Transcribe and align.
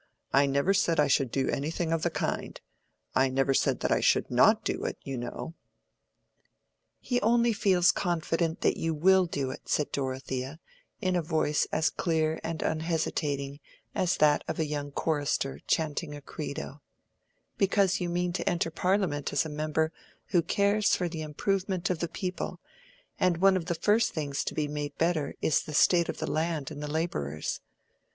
I 0.33 0.47
never 0.47 0.73
said 0.73 0.99
I 0.99 1.05
should 1.05 1.29
do 1.29 1.47
anything 1.51 1.93
of 1.93 2.01
the 2.01 2.09
kind. 2.09 2.59
I 3.13 3.29
never 3.29 3.53
said 3.53 3.85
I 3.87 3.99
should 3.99 4.31
not 4.31 4.63
do 4.65 4.83
it, 4.85 4.97
you 5.03 5.15
know." 5.15 5.53
"He 6.99 7.21
only 7.21 7.53
feels 7.53 7.91
confident 7.91 8.61
that 8.61 8.77
you 8.77 8.95
will 8.95 9.27
do 9.27 9.51
it," 9.51 9.69
said 9.69 9.91
Dorothea, 9.91 10.59
in 11.01 11.15
a 11.15 11.21
voice 11.21 11.67
as 11.71 11.91
clear 11.91 12.39
and 12.43 12.63
unhesitating 12.63 13.59
as 13.93 14.17
that 14.17 14.43
of 14.47 14.57
a 14.57 14.65
young 14.65 14.91
chorister 14.91 15.59
chanting 15.67 16.15
a 16.15 16.21
credo, 16.23 16.81
"because 17.59 18.01
you 18.01 18.09
mean 18.09 18.33
to 18.33 18.49
enter 18.49 18.71
Parliament 18.71 19.31
as 19.31 19.45
a 19.45 19.49
member 19.49 19.91
who 20.29 20.41
cares 20.41 20.95
for 20.95 21.07
the 21.09 21.21
improvement 21.21 21.91
of 21.91 21.99
the 21.99 22.09
people, 22.09 22.59
and 23.19 23.37
one 23.37 23.55
of 23.55 23.67
the 23.67 23.75
first 23.75 24.13
things 24.15 24.43
to 24.45 24.55
be 24.55 24.67
made 24.67 24.97
better 24.97 25.35
is 25.43 25.61
the 25.61 25.75
state 25.75 26.09
of 26.09 26.17
the 26.17 26.25
land 26.31 26.71
and 26.71 26.81
the 26.81 26.89
laborers. 26.89 27.61